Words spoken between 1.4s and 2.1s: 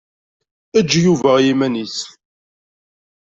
yiman-is.